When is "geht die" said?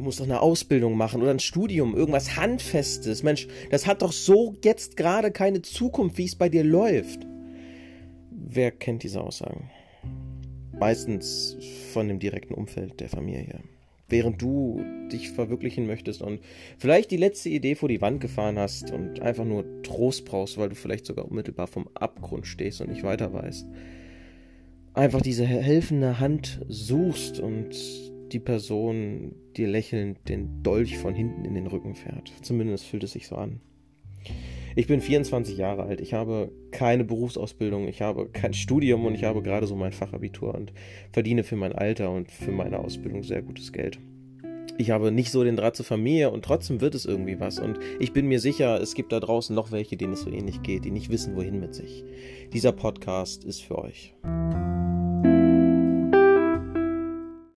50.62-50.90